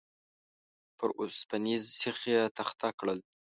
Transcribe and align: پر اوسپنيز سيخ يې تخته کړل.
پر 0.97 1.09
اوسپنيز 1.19 1.83
سيخ 1.99 2.19
يې 2.31 2.41
تخته 2.57 2.89
کړل. 2.99 3.19